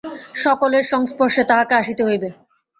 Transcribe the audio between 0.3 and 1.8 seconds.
সকলের সংস্পর্শে তাঁহাকে